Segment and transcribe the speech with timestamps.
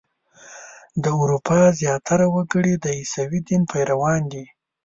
[1.03, 4.45] د اروپا زیاتره وګړي د عیسوي دین پیروان دي.